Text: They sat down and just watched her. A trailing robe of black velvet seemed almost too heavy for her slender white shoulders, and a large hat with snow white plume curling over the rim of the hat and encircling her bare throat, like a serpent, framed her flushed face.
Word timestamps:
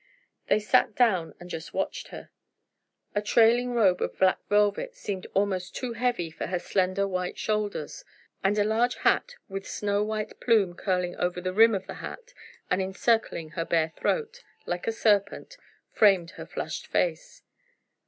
They 0.47 0.57
sat 0.59 0.95
down 0.95 1.35
and 1.39 1.47
just 1.47 1.75
watched 1.75 2.07
her. 2.07 2.31
A 3.13 3.21
trailing 3.21 3.73
robe 3.75 4.01
of 4.01 4.17
black 4.17 4.39
velvet 4.49 4.95
seemed 4.95 5.27
almost 5.35 5.75
too 5.75 5.93
heavy 5.93 6.31
for 6.31 6.47
her 6.47 6.57
slender 6.57 7.07
white 7.07 7.37
shoulders, 7.37 8.03
and 8.43 8.57
a 8.57 8.63
large 8.63 8.95
hat 8.95 9.35
with 9.47 9.67
snow 9.67 10.01
white 10.03 10.39
plume 10.39 10.73
curling 10.73 11.15
over 11.17 11.39
the 11.39 11.53
rim 11.53 11.75
of 11.75 11.85
the 11.85 11.93
hat 12.01 12.33
and 12.71 12.81
encircling 12.81 13.51
her 13.51 13.63
bare 13.63 13.89
throat, 13.95 14.41
like 14.65 14.87
a 14.87 14.91
serpent, 14.91 15.55
framed 15.93 16.31
her 16.31 16.47
flushed 16.47 16.87
face. 16.87 17.43